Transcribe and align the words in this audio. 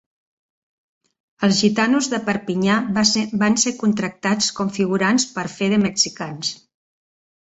Els 1.47 1.57
gitanos 1.65 2.07
de 2.13 2.19
Perpinyà 2.29 2.77
van 3.43 3.57
ser 3.63 3.73
contractats 3.81 4.47
com 4.61 4.71
figurants 4.79 5.27
per 5.37 5.45
fer 5.59 5.69
de 5.75 5.79
mexicans. 5.85 6.51